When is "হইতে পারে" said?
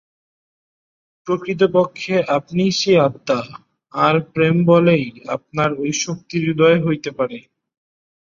6.85-7.37